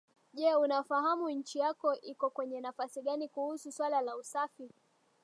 Je 0.33 0.55
unafahamu 0.55 1.29
nchi 1.29 1.59
yako 1.59 1.95
iko 1.95 2.29
kwenye 2.29 2.61
nafasi 2.61 3.01
gani 3.01 3.29
kuhusu 3.29 3.71
suala 3.71 4.01
la 4.01 4.15
usafi 4.17 4.69